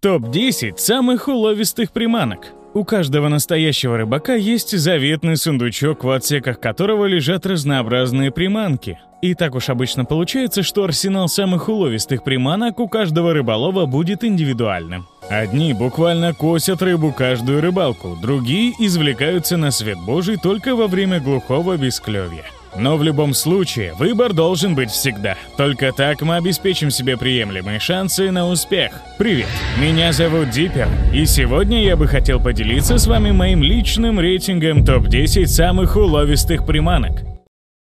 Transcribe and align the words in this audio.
Топ-10 0.00 0.76
самых 0.76 1.26
уловистых 1.26 1.90
приманок. 1.90 2.52
У 2.72 2.84
каждого 2.84 3.26
настоящего 3.26 3.96
рыбака 3.96 4.36
есть 4.36 4.78
заветный 4.78 5.36
сундучок, 5.36 6.04
в 6.04 6.10
отсеках 6.10 6.60
которого 6.60 7.06
лежат 7.06 7.46
разнообразные 7.46 8.30
приманки. 8.30 9.00
И 9.22 9.34
так 9.34 9.56
уж 9.56 9.70
обычно 9.70 10.04
получается, 10.04 10.62
что 10.62 10.84
арсенал 10.84 11.26
самых 11.26 11.68
уловистых 11.68 12.22
приманок 12.22 12.78
у 12.78 12.86
каждого 12.86 13.34
рыболова 13.34 13.86
будет 13.86 14.22
индивидуальным. 14.22 15.08
Одни 15.28 15.72
буквально 15.72 16.32
косят 16.32 16.80
рыбу 16.80 17.12
каждую 17.12 17.60
рыбалку, 17.60 18.16
другие 18.22 18.74
извлекаются 18.78 19.56
на 19.56 19.72
свет 19.72 19.98
божий 20.06 20.36
только 20.36 20.76
во 20.76 20.86
время 20.86 21.18
глухого 21.18 21.76
бесклевья. 21.76 22.44
Но 22.78 22.96
в 22.96 23.02
любом 23.02 23.34
случае, 23.34 23.92
выбор 23.94 24.32
должен 24.32 24.76
быть 24.76 24.90
всегда. 24.90 25.36
Только 25.56 25.92
так 25.92 26.22
мы 26.22 26.36
обеспечим 26.36 26.90
себе 26.90 27.16
приемлемые 27.16 27.80
шансы 27.80 28.30
на 28.30 28.46
успех. 28.46 28.92
Привет, 29.18 29.48
меня 29.80 30.12
зовут 30.12 30.50
Диппер, 30.50 30.88
и 31.12 31.26
сегодня 31.26 31.82
я 31.82 31.96
бы 31.96 32.06
хотел 32.06 32.40
поделиться 32.40 32.98
с 32.98 33.08
вами 33.08 33.32
моим 33.32 33.64
личным 33.64 34.20
рейтингом 34.20 34.84
топ-10 34.84 35.46
самых 35.46 35.96
уловистых 35.96 36.64
приманок. 36.64 37.22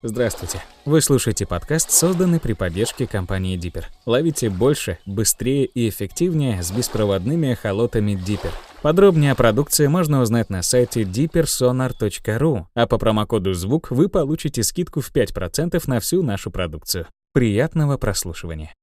Здравствуйте. 0.01 0.63
Вы 0.83 0.99
слушаете 1.01 1.45
подкаст, 1.45 1.91
созданный 1.91 2.39
при 2.39 2.53
поддержке 2.53 3.05
компании 3.05 3.59
Dipper. 3.59 3.83
Ловите 4.07 4.49
больше, 4.49 4.97
быстрее 5.05 5.65
и 5.65 5.87
эффективнее 5.89 6.63
с 6.63 6.71
беспроводными 6.71 7.53
эхолотами 7.53 8.13
Dipper. 8.13 8.51
Подробнее 8.81 9.33
о 9.33 9.35
продукции 9.35 9.85
можно 9.85 10.21
узнать 10.21 10.49
на 10.49 10.63
сайте 10.63 11.03
dippersonar.ru, 11.03 12.65
а 12.73 12.87
по 12.87 12.97
промокоду 12.97 13.53
«ЗВУК» 13.53 13.91
вы 13.91 14.09
получите 14.09 14.63
скидку 14.63 15.01
в 15.01 15.13
5% 15.13 15.79
на 15.85 15.99
всю 15.99 16.23
нашу 16.23 16.49
продукцию. 16.49 17.05
Приятного 17.31 17.97
прослушивания. 17.97 18.73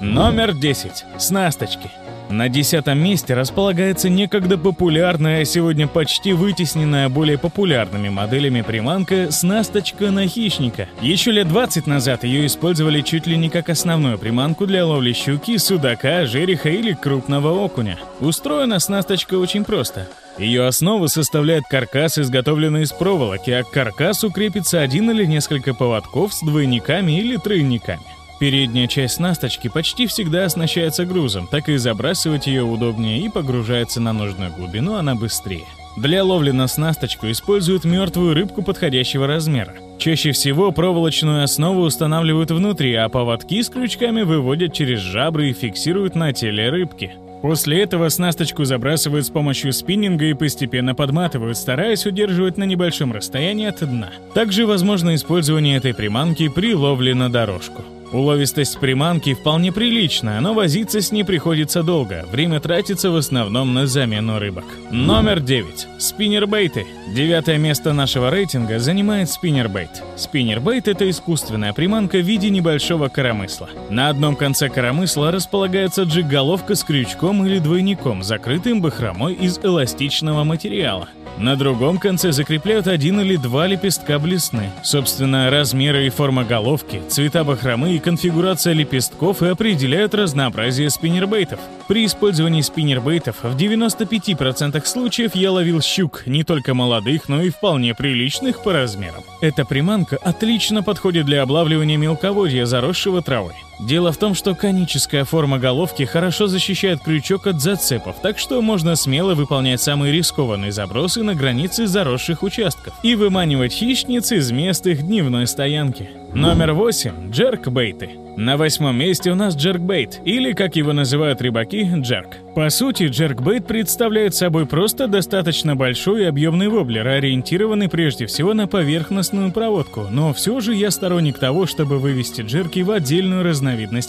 Номер 0.00 0.52
10. 0.52 1.04
Снасточки. 1.18 1.90
На 2.28 2.48
десятом 2.48 2.98
месте 2.98 3.34
располагается 3.34 4.10
некогда 4.10 4.58
популярная, 4.58 5.44
сегодня 5.44 5.86
почти 5.86 6.32
вытесненная 6.32 7.08
более 7.08 7.38
популярными 7.38 8.08
моделями 8.08 8.60
приманка 8.62 9.30
«Снасточка 9.30 10.10
на 10.10 10.26
хищника». 10.26 10.88
Еще 11.00 11.30
лет 11.30 11.48
20 11.48 11.86
назад 11.86 12.24
ее 12.24 12.46
использовали 12.46 13.00
чуть 13.00 13.26
ли 13.26 13.36
не 13.38 13.48
как 13.48 13.70
основную 13.70 14.18
приманку 14.18 14.66
для 14.66 14.84
ловли 14.84 15.12
щуки, 15.12 15.56
судака, 15.56 16.26
жереха 16.26 16.68
или 16.68 16.92
крупного 16.92 17.52
окуня. 17.52 17.98
Устроена 18.20 18.80
снасточка 18.80 19.36
очень 19.36 19.64
просто. 19.64 20.08
Ее 20.36 20.66
основу 20.66 21.08
составляет 21.08 21.64
каркас, 21.70 22.18
изготовленный 22.18 22.82
из 22.82 22.92
проволоки, 22.92 23.50
а 23.50 23.62
к 23.62 23.70
каркасу 23.70 24.30
крепится 24.30 24.82
один 24.82 25.10
или 25.10 25.24
несколько 25.24 25.72
поводков 25.72 26.34
с 26.34 26.42
двойниками 26.42 27.18
или 27.18 27.36
тройниками. 27.36 28.02
Передняя 28.38 28.86
часть 28.86 29.14
снасточки 29.14 29.68
почти 29.68 30.06
всегда 30.06 30.44
оснащается 30.44 31.06
грузом, 31.06 31.46
так 31.50 31.68
и 31.70 31.76
забрасывать 31.76 32.46
ее 32.46 32.64
удобнее 32.64 33.20
и 33.20 33.30
погружается 33.30 34.00
на 34.00 34.12
нужную 34.12 34.52
глубину 34.52 34.94
она 34.96 35.14
быстрее. 35.14 35.64
Для 35.96 36.22
ловли 36.22 36.50
на 36.50 36.68
снасточку 36.68 37.30
используют 37.30 37.84
мертвую 37.84 38.34
рыбку 38.34 38.62
подходящего 38.62 39.26
размера. 39.26 39.72
Чаще 39.98 40.32
всего 40.32 40.70
проволочную 40.70 41.42
основу 41.42 41.80
устанавливают 41.80 42.50
внутри, 42.50 42.94
а 42.94 43.08
поводки 43.08 43.62
с 43.62 43.70
крючками 43.70 44.20
выводят 44.20 44.74
через 44.74 45.00
жабры 45.00 45.48
и 45.48 45.54
фиксируют 45.54 46.14
на 46.14 46.34
теле 46.34 46.68
рыбки. 46.68 47.14
После 47.40 47.80
этого 47.80 48.10
снасточку 48.10 48.64
забрасывают 48.64 49.24
с 49.24 49.30
помощью 49.30 49.72
спиннинга 49.72 50.26
и 50.26 50.34
постепенно 50.34 50.94
подматывают, 50.94 51.56
стараясь 51.56 52.04
удерживать 52.04 52.58
на 52.58 52.64
небольшом 52.64 53.12
расстоянии 53.12 53.68
от 53.68 53.80
дна. 53.80 54.10
Также 54.34 54.66
возможно 54.66 55.14
использование 55.14 55.78
этой 55.78 55.94
приманки 55.94 56.48
при 56.48 56.74
ловле 56.74 57.14
на 57.14 57.30
дорожку. 57.30 57.82
Уловистость 58.12 58.78
приманки 58.78 59.34
вполне 59.34 59.72
приличная, 59.72 60.40
но 60.40 60.54
возиться 60.54 61.00
с 61.00 61.10
ней 61.10 61.24
приходится 61.24 61.82
долго. 61.82 62.24
Время 62.30 62.60
тратится 62.60 63.10
в 63.10 63.16
основном 63.16 63.74
на 63.74 63.86
замену 63.86 64.38
рыбок. 64.38 64.64
Номер 64.90 65.40
9. 65.40 65.88
Спиннербейты. 65.98 66.86
Девятое 67.14 67.58
место 67.58 67.92
нашего 67.92 68.30
рейтинга 68.30 68.78
занимает 68.78 69.30
спиннербейт. 69.30 70.02
Спиннербейт— 70.16 70.88
это 70.88 71.08
искусственная 71.10 71.72
приманка 71.72 72.18
в 72.18 72.24
виде 72.24 72.48
небольшого 72.50 73.08
коромысла. 73.08 73.68
На 73.90 74.08
одном 74.08 74.36
конце 74.36 74.68
коромысла 74.68 75.30
располагается 75.30 76.02
джиг-головка 76.02 76.74
с 76.74 76.84
крючком 76.84 77.44
или 77.44 77.58
двойником, 77.58 78.22
закрытым 78.22 78.80
бахромой 78.80 79.34
из 79.34 79.58
эластичного 79.58 80.44
материала. 80.44 81.08
На 81.38 81.54
другом 81.54 81.98
конце 81.98 82.32
закрепляют 82.32 82.86
один 82.86 83.20
или 83.20 83.36
два 83.36 83.66
лепестка 83.66 84.18
блесны. 84.18 84.70
Собственно, 84.82 85.50
размеры 85.50 86.06
и 86.06 86.10
форма 86.10 86.44
головки, 86.44 87.02
цвета 87.08 87.44
бахромы 87.44 87.95
и 87.96 87.98
конфигурация 87.98 88.74
лепестков 88.74 89.42
и 89.42 89.46
определяют 89.46 90.14
разнообразие 90.14 90.90
спиннербейтов. 90.90 91.58
При 91.88 92.04
использовании 92.04 92.60
спиннербейтов 92.60 93.42
в 93.42 93.56
95% 93.56 94.84
случаев 94.84 95.34
я 95.34 95.52
ловил 95.52 95.80
щук, 95.80 96.26
не 96.26 96.44
только 96.44 96.74
молодых, 96.74 97.28
но 97.28 97.42
и 97.42 97.50
вполне 97.50 97.94
приличных 97.94 98.62
по 98.62 98.72
размерам. 98.72 99.24
Эта 99.40 99.64
приманка 99.64 100.16
отлично 100.16 100.82
подходит 100.82 101.26
для 101.26 101.42
облавливания 101.42 101.96
мелководья, 101.96 102.66
заросшего 102.66 103.22
травой. 103.22 103.54
Дело 103.78 104.10
в 104.10 104.16
том, 104.16 104.34
что 104.34 104.54
коническая 104.54 105.24
форма 105.24 105.58
головки 105.58 106.04
хорошо 106.04 106.46
защищает 106.46 107.00
крючок 107.00 107.46
от 107.46 107.60
зацепов, 107.60 108.16
так 108.22 108.38
что 108.38 108.62
можно 108.62 108.96
смело 108.96 109.34
выполнять 109.34 109.80
самые 109.80 110.12
рискованные 110.12 110.72
забросы 110.72 111.22
на 111.22 111.34
границе 111.34 111.86
заросших 111.86 112.42
участков 112.42 112.94
и 113.02 113.14
выманивать 113.14 113.72
хищниц 113.72 114.32
из 114.32 114.50
мест 114.50 114.86
их 114.86 115.02
дневной 115.02 115.46
стоянки. 115.46 116.08
Номер 116.32 116.72
8. 116.72 117.30
Джеркбейты. 117.30 118.10
На 118.36 118.58
восьмом 118.58 118.98
месте 118.98 119.30
у 119.30 119.34
нас 119.34 119.56
джеркбейт, 119.56 120.20
или, 120.26 120.52
как 120.52 120.76
его 120.76 120.92
называют 120.92 121.40
рыбаки, 121.40 121.90
джерк. 121.96 122.36
По 122.54 122.68
сути, 122.68 123.04
джеркбейт 123.04 123.66
представляет 123.66 124.34
собой 124.34 124.66
просто 124.66 125.08
достаточно 125.08 125.74
большой 125.74 126.22
и 126.22 126.26
объемный 126.26 126.68
воблер, 126.68 127.06
ориентированный 127.08 127.88
прежде 127.88 128.26
всего 128.26 128.52
на 128.52 128.66
поверхностную 128.66 129.52
проводку, 129.52 130.08
но 130.10 130.34
все 130.34 130.60
же 130.60 130.74
я 130.74 130.90
сторонник 130.90 131.38
того, 131.38 131.64
чтобы 131.64 131.98
вывести 131.98 132.42
джерки 132.42 132.80
в 132.80 132.90
отдельную 132.90 133.42
разновидность 133.42 133.65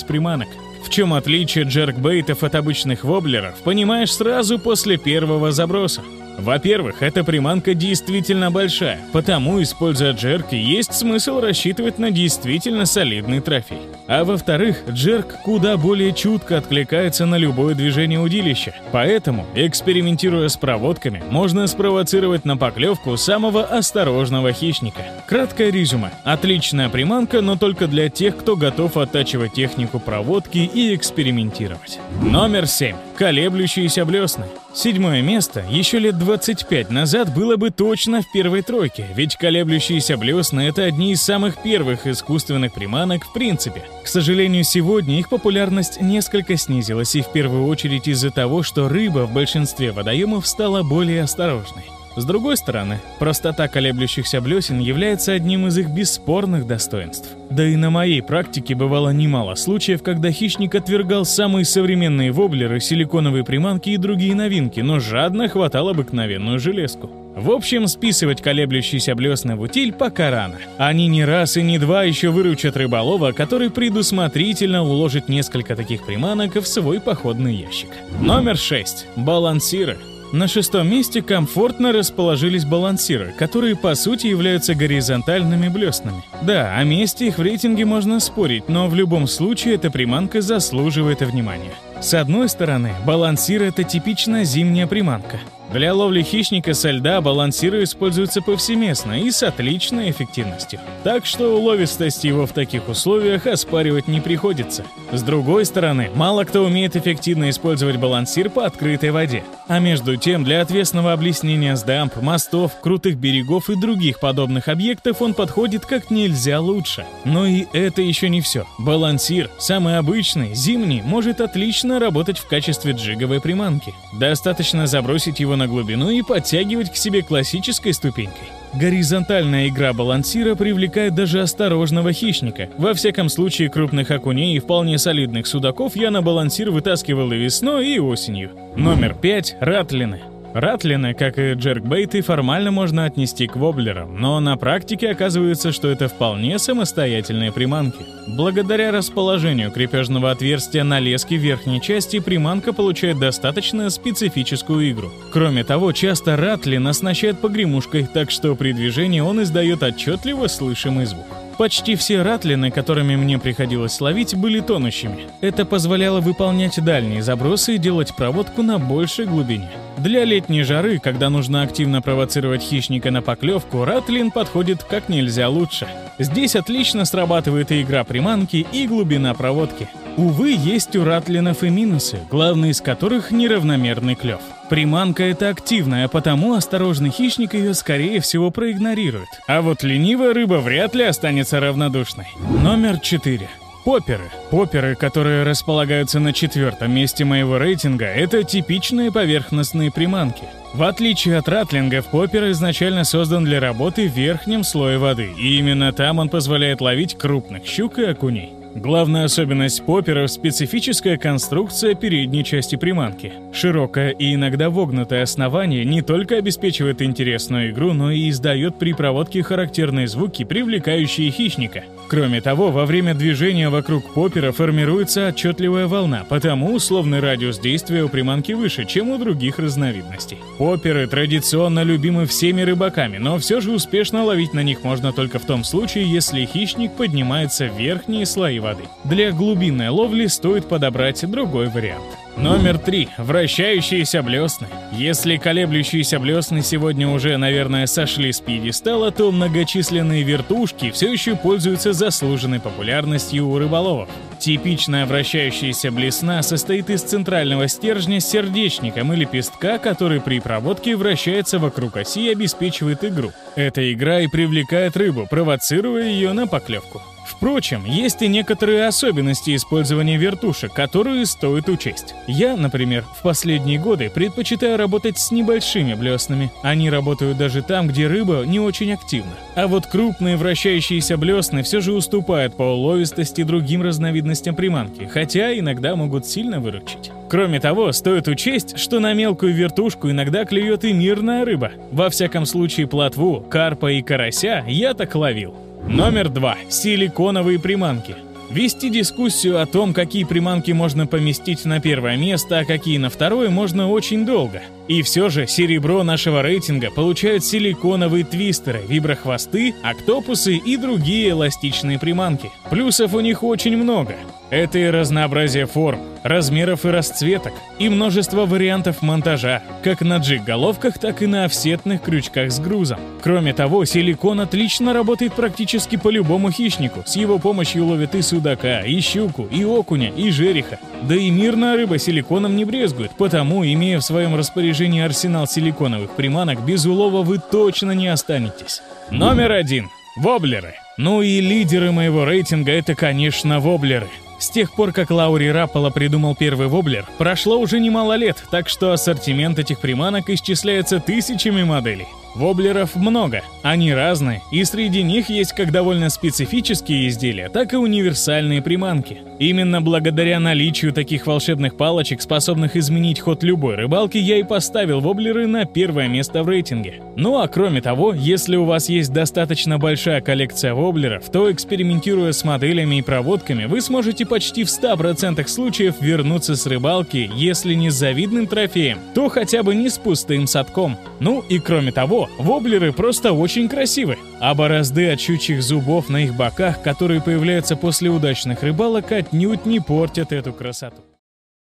приманок. 0.07 0.49
В 0.83 0.89
чем 0.89 1.13
отличие 1.13 1.65
джеркбейтов 1.65 2.43
от 2.43 2.55
обычных 2.55 3.03
воблеров, 3.03 3.55
понимаешь 3.63 4.13
сразу 4.13 4.59
после 4.59 4.97
первого 4.97 5.51
заброса. 5.51 6.01
Во-первых, 6.37 7.01
эта 7.01 7.23
приманка 7.23 7.73
действительно 7.73 8.51
большая, 8.51 8.99
потому, 9.11 9.61
используя 9.61 10.13
джерки, 10.13 10.55
есть 10.55 10.93
смысл 10.93 11.39
рассчитывать 11.39 11.97
на 11.97 12.11
действительно 12.11 12.85
солидный 12.85 13.41
трофей. 13.41 13.81
А 14.07 14.23
во-вторых, 14.23 14.83
джерк 14.89 15.41
куда 15.43 15.77
более 15.77 16.13
чутко 16.13 16.57
откликается 16.57 17.25
на 17.25 17.35
любое 17.35 17.73
движение 17.73 18.19
удилища. 18.19 18.75
Поэтому, 18.91 19.45
экспериментируя 19.55 20.47
с 20.47 20.57
проводками, 20.57 21.23
можно 21.29 21.65
спровоцировать 21.65 22.45
на 22.45 22.55
поклевку 22.55 23.17
самого 23.17 23.63
осторожного 23.63 24.53
хищника. 24.53 25.01
Краткое 25.27 25.71
резюме. 25.71 26.11
Отличная 26.23 26.89
приманка, 26.89 27.41
но 27.41 27.57
только 27.57 27.87
для 27.87 28.09
тех, 28.09 28.37
кто 28.37 28.55
готов 28.55 28.95
оттачивать 28.97 29.53
технику 29.53 29.99
проводки 29.99 30.59
и 30.59 30.93
экспериментировать. 30.95 31.99
Номер 32.21 32.67
7. 32.67 32.95
Колеблющиеся 33.17 34.05
блесны. 34.05 34.45
Седьмое 34.77 35.23
место 35.23 35.65
еще 35.71 35.97
лет 35.97 36.19
25 36.19 36.91
назад 36.91 37.33
было 37.33 37.57
бы 37.57 37.71
точно 37.71 38.21
в 38.21 38.31
первой 38.31 38.61
тройке, 38.61 39.07
ведь 39.15 39.35
колеблющиеся 39.35 40.17
блесны— 40.17 40.59
это 40.67 40.83
одни 40.83 41.13
из 41.13 41.23
самых 41.23 41.63
первых 41.63 42.05
искусственных 42.05 42.75
приманок 42.75 43.25
в 43.25 43.33
принципе. 43.33 43.81
К 44.03 44.07
сожалению, 44.07 44.63
сегодня 44.63 45.17
их 45.17 45.29
популярность 45.29 45.99
несколько 45.99 46.57
снизилась, 46.57 47.15
и 47.15 47.23
в 47.23 47.31
первую 47.31 47.65
очередь 47.65 48.07
из-за 48.07 48.29
того, 48.29 48.61
что 48.61 48.87
рыба 48.87 49.25
в 49.25 49.33
большинстве 49.33 49.91
водоемов 49.91 50.45
стала 50.45 50.83
более 50.83 51.23
осторожной. 51.23 51.96
С 52.17 52.25
другой 52.25 52.57
стороны, 52.57 52.99
простота 53.19 53.67
колеблющихся 53.67 54.41
блесен 54.41 54.79
является 54.79 55.33
одним 55.33 55.67
из 55.67 55.77
их 55.77 55.91
бесспорных 55.91 56.65
достоинств. 56.65 57.29
Да 57.51 57.63
и 57.63 57.75
на 57.75 57.91
моей 57.91 58.23
практике 58.23 58.73
бывало 58.73 59.11
немало 59.11 59.53
случаев, 59.53 60.01
когда 60.01 60.31
хищник 60.31 60.73
отвергал 60.73 61.25
самые 61.25 61.63
современные 61.63 62.31
воблеры, 62.31 62.79
силиконовые 62.79 63.43
приманки 63.43 63.91
и 63.91 63.97
другие 63.97 64.33
новинки, 64.33 64.79
но 64.79 64.99
жадно 64.99 65.47
хватал 65.47 65.89
обыкновенную 65.89 66.57
железку. 66.57 67.07
В 67.35 67.51
общем, 67.51 67.85
списывать 67.85 68.41
колеблющиеся 68.41 69.13
блесны 69.13 69.55
в 69.55 69.61
утиль 69.61 69.93
пока 69.93 70.31
рано. 70.31 70.55
Они 70.79 71.07
не 71.07 71.23
раз 71.23 71.55
и 71.55 71.61
не 71.61 71.77
два 71.77 72.03
еще 72.03 72.31
выручат 72.31 72.77
рыболова, 72.77 73.31
который 73.31 73.69
предусмотрительно 73.69 74.81
уложит 74.81 75.29
несколько 75.29 75.75
таких 75.75 76.03
приманок 76.03 76.55
в 76.55 76.65
свой 76.65 76.99
походный 76.99 77.53
ящик. 77.53 77.89
Номер 78.19 78.57
6. 78.57 79.05
Балансиры. 79.15 79.97
На 80.33 80.49
шестом 80.49 80.89
месте 80.89 81.21
комфортно 81.21 81.93
расположились 81.93 82.65
балансиры, 82.65 83.33
которые 83.37 83.77
по 83.77 83.95
сути 83.95 84.27
являются 84.27 84.75
горизонтальными 84.75 85.69
блеснами. 85.69 86.21
Да, 86.41 86.75
о 86.75 86.83
месте 86.83 87.27
их 87.27 87.37
в 87.37 87.41
рейтинге 87.41 87.85
можно 87.85 88.19
спорить, 88.19 88.67
но 88.67 88.87
в 88.87 88.95
любом 88.95 89.27
случае 89.27 89.75
эта 89.75 89.89
приманка 89.89 90.41
заслуживает 90.41 91.21
внимания. 91.21 91.71
С 92.01 92.13
одной 92.13 92.49
стороны, 92.49 92.91
балансир— 93.05 93.63
это 93.63 93.83
типичная 93.83 94.43
зимняя 94.43 94.85
приманка. 94.85 95.39
Для 95.71 95.93
ловли 95.93 96.23
хищника 96.23 96.73
со 96.73 96.91
льда 96.91 97.21
балансиры 97.21 97.83
используются 97.83 98.41
повсеместно 98.41 99.21
и 99.21 99.31
с 99.31 99.43
отличной 99.43 100.11
эффективностью. 100.11 100.79
Так 101.03 101.25
что 101.25 101.57
уловистость 101.57 102.23
его 102.23 102.45
в 102.45 102.51
таких 102.51 102.87
условиях 102.89 103.47
оспаривать 103.47 104.07
не 104.07 104.21
приходится. 104.21 104.83
С 105.11 105.21
другой 105.23 105.65
стороны, 105.65 106.09
мало 106.15 106.43
кто 106.43 106.63
умеет 106.63 106.95
эффективно 106.95 107.49
использовать 107.49 107.97
балансир 107.97 108.49
по 108.49 108.65
открытой 108.65 109.11
воде. 109.11 109.43
А 109.67 109.79
между 109.79 110.15
тем, 110.15 110.43
для 110.43 110.61
отвесного 110.61 111.11
облеснения 111.11 111.75
с 111.75 111.83
дамб, 111.83 112.15
мостов, 112.21 112.79
крутых 112.81 113.17
берегов 113.17 113.69
и 113.69 113.75
других 113.75 114.19
подобных 114.19 114.69
объектов 114.69 115.21
он 115.21 115.33
подходит 115.33 115.85
как 115.85 116.09
нельзя 116.09 116.61
лучше. 116.61 117.05
Но 117.25 117.45
и 117.45 117.65
это 117.73 118.01
еще 118.01 118.29
не 118.29 118.39
все. 118.41 118.65
Балансир, 118.79 119.49
самый 119.59 119.97
обычный, 119.97 120.55
зимний, 120.55 121.01
может 121.01 121.41
отлично 121.41 121.99
работать 121.99 122.37
в 122.37 122.47
качестве 122.47 122.93
джиговой 122.93 123.41
приманки. 123.41 123.93
Достаточно 124.13 124.87
забросить 124.87 125.39
его 125.41 125.55
на 125.57 125.67
глубину 125.67 126.09
и 126.09 126.21
подтягивать 126.21 126.91
к 126.93 126.95
себе 126.95 127.21
классической 127.21 127.93
ступенькой. 127.93 128.56
Горизонтальная 128.73 129.69
игра 129.69 129.93
балансира 129.93 130.55
привлекает 130.55 131.15
даже 131.15 131.41
осторожного 131.41 132.13
хищника. 132.13 132.69
Во 132.77 132.93
всяком 132.93 133.29
случае, 133.29 133.69
крупных 133.69 134.11
окуней 134.11 134.55
и 134.55 134.59
вполне 134.59 134.97
солидных 134.97 135.47
судаков 135.47 135.95
я 135.95 136.11
на 136.11 136.21
балансир 136.21 136.69
вытаскивал 136.69 137.31
и 137.31 137.37
весной, 137.37 137.87
и 137.89 137.99
осенью. 137.99 138.51
Номер 138.75 139.15
5. 139.15 139.57
Ратлины. 139.59 140.21
Ратлины, 140.59 141.13
как 141.13 141.37
и 141.37 141.53
джеркбейты, 141.53 142.23
формально 142.23 142.71
можно 142.71 143.05
отнести 143.05 143.45
к 143.45 143.55
воблерам, 143.55 144.19
но 144.19 144.39
на 144.39 144.57
практике 144.57 145.11
оказывается, 145.11 145.71
что 145.71 145.87
это 145.87 146.07
вполне 146.07 146.57
самостоятельные 146.57 147.51
приманки. 147.51 148.03
Благодаря 148.27 148.91
расположению 148.91 149.69
крепежного 149.69 150.31
отверстия 150.31 150.83
на 150.83 150.99
леске 150.99 151.35
верхней 151.35 151.79
части 151.79 152.19
приманка 152.19 152.73
получает 152.73 153.19
достаточно 153.19 153.91
специфическую 153.91 154.89
игру. 154.89 155.11
Кроме 155.31 155.63
того, 155.63 155.91
часто 155.91 156.35
ратлин 156.35 156.87
оснащает 156.87 157.37
погремушкой, 157.37 158.07
так 158.11 158.31
что 158.31 158.55
при 158.55 158.71
движении 158.71 159.19
он 159.19 159.43
издает 159.43 159.83
отчетливо 159.83 160.47
слышимый 160.47 161.05
звук. 161.05 161.46
Почти 161.57 161.95
все 161.95 162.21
ратлины, 162.21 162.69
которыми 162.69 163.15
мне 163.15 163.39
приходилось 163.39 163.99
ловить, 163.99 164.35
были 164.35 164.59
тонущими. 164.59 165.27
Это 165.41 165.65
позволяло 165.65 166.19
выполнять 166.19 166.83
дальние 166.83 167.23
забросы 167.23 167.75
и 167.75 167.77
делать 167.79 168.15
проводку 168.15 168.61
на 168.61 168.77
большей 168.77 169.25
глубине. 169.25 169.71
Для 169.97 170.23
летней 170.23 170.61
жары, 170.61 170.99
когда 170.99 171.31
нужно 171.31 171.63
активно 171.63 172.03
провоцировать 172.03 172.61
хищника 172.61 173.09
на 173.09 173.23
поклевку, 173.23 173.85
ратлин 173.85 174.29
подходит 174.29 174.83
как 174.83 175.09
нельзя 175.09 175.49
лучше. 175.49 175.87
Здесь 176.19 176.55
отлично 176.55 177.05
срабатывает 177.05 177.71
и 177.71 177.81
игра 177.81 178.03
приманки, 178.03 178.67
и 178.71 178.85
глубина 178.85 179.33
проводки. 179.33 179.89
Увы, 180.15 180.51
есть 180.51 180.95
у 180.95 181.03
ратлинов 181.03 181.63
и 181.63 181.69
минусы, 181.69 182.19
главный 182.29 182.69
из 182.69 182.81
которых 182.81 183.31
неравномерный 183.31 184.15
клев. 184.15 184.41
Приманка 184.69 185.23
это 185.23 185.49
активная, 185.49 186.07
потому 186.07 186.53
осторожный 186.53 187.09
хищник 187.09 187.53
ее 187.53 187.73
скорее 187.73 188.19
всего 188.19 188.51
проигнорирует. 188.51 189.29
А 189.47 189.61
вот 189.61 189.83
ленивая 189.83 190.33
рыба 190.33 190.55
вряд 190.55 190.93
ли 190.93 191.03
останется 191.03 191.59
равнодушной. 191.59 192.27
Номер 192.61 192.99
4. 192.99 193.47
Поперы. 193.85 194.29
Поперы, 194.51 194.95
которые 194.95 195.43
располагаются 195.43 196.19
на 196.19 196.33
четвертом 196.33 196.91
месте 196.91 197.23
моего 197.23 197.57
рейтинга, 197.57 198.05
это 198.05 198.43
типичные 198.43 199.13
поверхностные 199.13 199.91
приманки. 199.91 200.43
В 200.73 200.83
отличие 200.83 201.37
от 201.37 201.47
ратлингов, 201.47 202.07
поппер 202.07 202.51
изначально 202.51 203.05
создан 203.05 203.45
для 203.45 203.61
работы 203.61 204.09
в 204.09 204.11
верхнем 204.11 204.65
слое 204.65 204.97
воды, 204.97 205.31
и 205.39 205.57
именно 205.57 205.93
там 205.93 206.19
он 206.19 206.27
позволяет 206.27 206.81
ловить 206.81 207.17
крупных 207.17 207.65
щук 207.65 207.99
и 207.99 208.03
окуней. 208.03 208.56
Главная 208.75 209.25
особенность 209.25 209.83
попперов– 209.83 210.29
специфическая 210.31 211.17
конструкция 211.17 211.95
передней 211.95 212.43
части 212.43 212.75
приманки. 212.75 213.33
Широкое 213.51 214.11
и 214.11 214.35
иногда 214.35 214.69
вогнутое 214.69 215.23
основание 215.23 215.83
не 215.83 216.01
только 216.01 216.35
обеспечивает 216.35 217.01
интересную 217.01 217.71
игру, 217.71 217.93
но 217.93 218.11
и 218.11 218.29
издает 218.29 218.77
при 218.77 218.93
проводке 218.93 219.41
характерные 219.41 220.07
звуки, 220.07 220.43
привлекающие 220.43 221.31
хищника. 221.31 221.85
Кроме 222.07 222.39
того, 222.39 222.71
во 222.71 222.85
время 222.85 223.13
движения 223.15 223.69
вокруг 223.69 224.13
поппера 224.13 224.51
формируется 224.51 225.27
отчетливая 225.27 225.87
волна, 225.87 226.25
потому 226.29 226.73
условный 226.73 227.19
радиус 227.19 227.59
действия 227.59 228.03
у 228.03 228.09
приманки 228.09 228.51
выше, 228.53 228.85
чем 228.85 229.09
у 229.09 229.17
других 229.17 229.59
разновидностей. 229.59 230.37
Попперы 230.57 231.07
традиционно 231.07 231.83
любимы 231.83 232.25
всеми 232.25 232.61
рыбаками, 232.61 233.17
но 233.17 233.37
все 233.39 233.59
же 233.59 233.71
успешно 233.71 234.23
ловить 234.23 234.53
на 234.53 234.61
них 234.61 234.83
можно 234.83 235.11
только 235.11 235.39
в 235.39 235.45
том 235.45 235.63
случае, 235.63 236.09
если 236.09 236.45
хищник 236.45 236.93
поднимается 236.93 237.67
в 237.67 237.77
верхние 237.77 238.25
слои 238.25 238.59
воды. 238.59 238.66
Для 239.03 239.31
глубинной 239.31 239.89
ловли 239.89 240.27
стоит 240.27 240.67
подобрать 240.67 241.29
другой 241.29 241.67
вариант. 241.69 242.03
Номер 242.37 242.77
три. 242.77 243.09
Вращающиеся 243.17 244.21
блесны. 244.21 244.67
Если 244.91 245.37
колеблющиеся 245.37 246.19
блесны 246.19 246.61
сегодня 246.61 247.07
уже, 247.07 247.35
наверное, 247.37 247.87
сошли 247.87 248.31
с 248.31 248.39
пьедестала, 248.39 249.11
то 249.11 249.31
многочисленные 249.31 250.21
вертушки 250.21 250.91
все 250.91 251.11
еще 251.11 251.35
пользуются 251.35 251.93
заслуженной 251.93 252.59
популярностью 252.59 253.47
у 253.47 253.57
рыболовов. 253.57 254.07
Типичная 254.37 255.07
вращающаяся 255.07 255.91
блесна 255.91 256.43
состоит 256.43 256.91
из 256.91 257.01
центрального 257.01 257.67
стержня 257.67 258.19
с 258.19 258.29
сердечником 258.29 259.11
и 259.13 259.15
лепестка, 259.15 259.79
который 259.79 260.21
при 260.21 260.39
проводке 260.39 260.95
вращается 260.95 261.57
вокруг 261.57 261.97
оси 261.97 262.27
и 262.27 262.31
обеспечивает 262.33 263.03
игру. 263.03 263.31
Эта 263.55 263.91
игра 263.91 264.19
и 264.19 264.27
привлекает 264.27 264.95
рыбу, 264.95 265.25
провоцируя 265.27 266.03
ее 266.03 266.33
на 266.33 266.45
поклевку. 266.45 267.01
Впрочем, 267.27 267.83
есть 267.85 268.21
и 268.21 268.27
некоторые 268.29 268.87
особенности 268.87 269.53
использования 269.53 270.17
вертушек, 270.17 270.73
которые 270.73 271.25
стоит 271.25 271.67
учесть. 271.67 272.15
Я, 272.25 272.55
например, 272.55 273.03
в 273.03 273.21
последние 273.21 273.79
годы 273.79 274.09
предпочитаю 274.09 274.77
работать 274.77 275.17
с 275.17 275.31
небольшими 275.31 275.93
блеснами. 275.93 276.51
Они 276.61 276.89
работают 276.89 277.37
даже 277.37 277.61
там, 277.61 277.89
где 277.89 278.07
рыба 278.07 278.43
не 278.45 278.61
очень 278.61 278.93
активна. 278.93 279.33
А 279.55 279.67
вот 279.67 279.87
крупные 279.87 280.37
вращающиеся 280.37 281.17
блесны 281.17 281.63
все 281.63 281.81
же 281.81 281.93
уступают 281.93 282.55
по 282.55 282.63
уловистости 282.63 283.43
другим 283.43 283.81
разновидностям 283.81 284.55
приманки, 284.55 285.05
хотя 285.05 285.57
иногда 285.57 285.97
могут 285.97 286.25
сильно 286.25 286.61
выручить. 286.61 287.11
Кроме 287.29 287.59
того, 287.59 287.91
стоит 287.91 288.29
учесть, 288.29 288.79
что 288.79 289.01
на 289.01 289.13
мелкую 289.13 289.53
вертушку 289.53 290.09
иногда 290.09 290.45
клюет 290.45 290.85
и 290.85 290.93
мирная 290.93 291.43
рыба. 291.43 291.71
Во 291.91 292.09
всяком 292.09 292.45
случае, 292.45 292.87
плотву, 292.87 293.41
карпа 293.41 293.91
и 293.91 294.01
карася 294.01 294.63
я 294.65 294.93
так 294.93 295.13
ловил. 295.13 295.66
Номер 295.89 296.27
два. 296.27 296.57
Силиконовые 296.69 297.59
приманки. 297.59 298.15
Вести 298.49 298.89
дискуссию 298.89 299.61
о 299.61 299.65
том, 299.65 299.93
какие 299.93 300.25
приманки 300.25 300.71
можно 300.71 301.07
поместить 301.07 301.63
на 301.63 301.79
первое 301.79 302.17
место, 302.17 302.59
а 302.59 302.65
какие 302.65 302.97
на 302.97 303.09
второе, 303.09 303.49
можно 303.49 303.89
очень 303.89 304.25
долго. 304.25 304.61
И 304.87 305.01
все 305.01 305.29
же 305.29 305.47
серебро 305.47 306.03
нашего 306.03 306.41
рейтинга 306.41 306.89
получают 306.91 307.43
силиконовые 307.43 308.23
твистеры, 308.23 308.81
виброхвосты, 308.87 309.75
октопусы 309.83 310.55
и 310.55 310.77
другие 310.77 311.31
эластичные 311.31 311.99
приманки. 311.99 312.51
Плюсов 312.69 313.13
у 313.13 313.19
них 313.19 313.43
очень 313.43 313.75
много. 313.75 314.15
Это 314.49 314.79
и 314.79 314.85
разнообразие 314.85 315.65
форм, 315.65 315.99
размеров 316.23 316.85
и 316.85 316.89
расцветок, 316.89 317.51
и 317.79 317.89
множество 317.89 318.45
вариантов 318.45 319.01
монтажа, 319.01 319.61
как 319.83 319.99
на 319.99 320.19
джиг-головках, 320.19 320.99
так 320.99 321.21
и 321.21 321.27
на 321.27 321.43
офсетных 321.43 322.01
крючках 322.01 322.49
с 322.49 322.59
грузом. 322.61 322.97
Кроме 323.21 323.53
того, 323.53 323.83
силикон 323.83 324.39
отлично 324.39 324.93
работает 324.93 325.33
практически 325.33 325.97
по 325.97 326.07
любому 326.07 326.49
хищнику. 326.49 327.03
С 327.05 327.17
его 327.17 327.39
помощью 327.39 327.85
ловят 327.87 328.15
и 328.15 328.21
судака, 328.21 328.79
и 328.83 329.01
щуку, 329.01 329.49
и 329.51 329.65
окуня, 329.65 330.11
и 330.15 330.29
жереха. 330.31 330.79
Да 331.01 331.13
и 331.13 331.29
мирная 331.29 331.75
рыба 331.75 331.97
силиконом 331.97 332.55
не 332.55 332.63
брезгует, 332.63 333.11
потому, 333.17 333.65
имея 333.65 333.99
в 333.99 334.05
своем 334.05 334.33
распоряжении 334.33 334.76
арсенал 334.85 335.47
силиконовых 335.47 336.11
приманок, 336.11 336.63
без 336.63 336.85
улова 336.85 337.23
вы 337.23 337.39
точно 337.39 337.91
не 337.91 338.07
останетесь. 338.07 338.81
Номер 339.11 339.51
один. 339.51 339.89
Воблеры. 340.17 340.75
Ну 340.97 341.21
и 341.21 341.41
лидеры 341.41 341.91
моего 341.91 342.25
рейтинга 342.25 342.71
это, 342.71 342.95
конечно, 342.95 343.59
воблеры. 343.59 344.07
С 344.39 344.49
тех 344.49 344.73
пор, 344.73 344.91
как 344.91 345.09
Лаури 345.09 345.47
Раппола 345.47 345.89
придумал 345.89 346.35
первый 346.35 346.67
воблер, 346.67 347.05
прошло 347.17 347.57
уже 347.57 347.79
немало 347.79 348.13
лет, 348.13 348.43
так 348.51 348.69
что 348.69 348.93
ассортимент 348.93 349.57
этих 349.57 349.79
приманок 349.79 350.29
исчисляется 350.29 350.99
тысячами 350.99 351.63
моделей. 351.63 352.07
Воблеров 352.37 352.95
много, 352.95 353.41
они 353.63 353.91
разные, 353.91 354.43
и 354.51 354.63
среди 354.63 355.01
них 355.01 355.29
есть 355.29 355.53
как 355.53 355.71
довольно 355.71 356.09
специфические 356.09 357.07
изделия, 357.07 357.49
так 357.49 357.73
и 357.73 357.77
универсальные 357.77 358.61
приманки. 358.61 359.17
Именно 359.39 359.81
благодаря 359.81 360.39
наличию 360.39 360.93
таких 360.93 361.25
волшебных 361.25 361.77
палочек, 361.77 362.21
способных 362.21 362.75
изменить 362.75 363.19
ход 363.19 363.43
любой 363.43 363.75
рыбалки, 363.75 364.17
я 364.19 364.37
и 364.37 364.43
поставил 364.43 364.99
воблеры 364.99 365.47
на 365.47 365.65
первое 365.65 366.07
место 366.07 366.43
в 366.43 366.49
рейтинге. 366.49 367.01
Ну 367.15 367.39
а 367.39 367.47
кроме 367.47 367.81
того, 367.81 368.13
если 368.13 368.55
у 368.55 368.65
вас 368.65 368.87
есть 368.87 369.11
достаточно 369.11 369.79
большая 369.79 370.21
коллекция 370.21 370.75
воблеров, 370.75 371.31
то 371.31 371.51
экспериментируя 371.51 372.33
с 372.33 372.43
моделями 372.43 372.97
и 372.97 373.01
проводками, 373.01 373.65
вы 373.65 373.81
сможете 373.81 374.27
почти 374.27 374.63
в 374.63 374.67
100% 374.67 375.47
случаев 375.47 375.95
вернуться 376.01 376.55
с 376.55 376.67
рыбалки, 376.67 377.29
если 377.35 377.73
не 377.73 377.89
с 377.89 377.95
завидным 377.95 378.45
трофеем, 378.45 378.99
то 379.15 379.29
хотя 379.29 379.63
бы 379.63 379.73
не 379.73 379.89
с 379.89 379.97
пустым 379.97 380.45
садком. 380.45 380.97
Ну 381.19 381.43
и 381.49 381.57
кроме 381.57 381.91
того, 381.91 382.26
воблеры 382.37 382.93
просто 382.93 383.33
очень 383.33 383.69
красивы, 383.69 384.17
а 384.39 384.53
борозды 384.55 385.09
от 385.11 385.19
щучьих 385.19 385.61
зубов 385.61 386.09
на 386.09 386.23
их 386.23 386.35
боках, 386.35 386.81
которые 386.81 387.21
появляются 387.21 387.75
после 387.75 388.09
удачных 388.09 388.63
рыбалок, 388.63 389.11
отнюдь 389.11 389.65
не 389.65 389.79
портят 389.79 390.31
эту 390.31 390.53
красоту. 390.53 391.01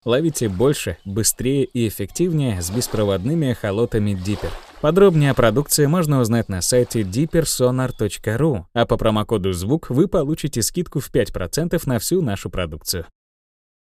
Ловите 0.04 0.48
больше, 0.48 0.98
быстрее 1.04 1.64
и 1.64 1.86
эффективнее 1.86 2.60
с 2.60 2.70
беспроводными 2.70 3.52
эхолотами 3.52 4.10
Deeper. 4.10 4.50
Подробнее 4.80 5.30
о 5.30 5.34
продукции 5.34 5.86
можно 5.86 6.20
узнать 6.20 6.48
на 6.48 6.60
сайте 6.60 7.02
deepersonar.ru, 7.02 8.64
а 8.74 8.86
по 8.86 8.96
промокоду 8.96 9.52
«ЗВУК» 9.52 9.90
вы 9.90 10.08
получите 10.08 10.60
скидку 10.62 10.98
в 10.98 11.08
5% 11.12 11.80
на 11.86 12.00
всю 12.00 12.20
нашу 12.20 12.50
продукцию. 12.50 13.06